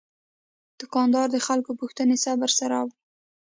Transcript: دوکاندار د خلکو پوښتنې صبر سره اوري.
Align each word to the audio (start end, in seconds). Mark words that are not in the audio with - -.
دوکاندار 0.79 1.27
د 1.31 1.37
خلکو 1.47 1.71
پوښتنې 1.79 2.15
صبر 2.25 2.49
سره 2.59 2.73
اوري. 2.81 2.97